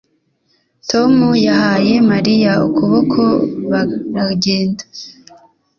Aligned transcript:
Tom 0.89 1.13
yahaye 1.47 1.93
Mariya 2.11 2.51
ukuboko 2.67 3.21
baragenda 3.69 4.83